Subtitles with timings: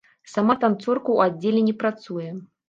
[0.35, 2.31] Сама танцорка ў аддзеле не працуе.